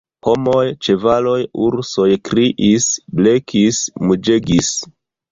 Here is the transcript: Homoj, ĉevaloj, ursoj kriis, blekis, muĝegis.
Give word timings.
Homoj, 0.25 0.61
ĉevaloj, 0.85 1.35
ursoj 1.65 2.07
kriis, 2.29 2.87
blekis, 3.19 3.83
muĝegis. 4.07 4.71